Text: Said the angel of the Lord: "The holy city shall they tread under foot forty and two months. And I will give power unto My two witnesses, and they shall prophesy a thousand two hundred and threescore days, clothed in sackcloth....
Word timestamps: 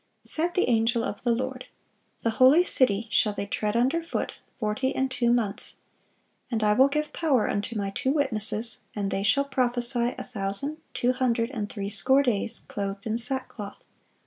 Said 0.23 0.55
the 0.55 0.67
angel 0.67 1.03
of 1.03 1.21
the 1.21 1.29
Lord: 1.31 1.65
"The 2.23 2.31
holy 2.41 2.63
city 2.63 3.05
shall 3.11 3.33
they 3.33 3.45
tread 3.45 3.77
under 3.77 4.01
foot 4.01 4.33
forty 4.59 4.95
and 4.95 5.11
two 5.11 5.31
months. 5.31 5.75
And 6.49 6.63
I 6.63 6.73
will 6.73 6.87
give 6.87 7.13
power 7.13 7.47
unto 7.47 7.75
My 7.77 7.91
two 7.91 8.11
witnesses, 8.11 8.81
and 8.95 9.11
they 9.11 9.21
shall 9.21 9.45
prophesy 9.45 10.15
a 10.17 10.23
thousand 10.23 10.77
two 10.95 11.13
hundred 11.13 11.51
and 11.51 11.69
threescore 11.71 12.23
days, 12.23 12.61
clothed 12.61 13.05
in 13.05 13.19
sackcloth.... 13.19 13.83